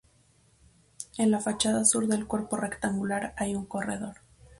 En 1.19 1.29
la 1.29 1.39
fachada 1.39 1.85
sur 1.85 2.07
del 2.07 2.25
cuerpo 2.25 2.57
rectangular 2.57 3.35
hay 3.37 3.53
un 3.53 3.65
corredor. 3.67 4.15